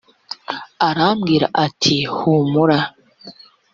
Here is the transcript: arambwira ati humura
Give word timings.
arambwira 0.87 1.47
ati 1.65 1.97
humura 2.15 2.79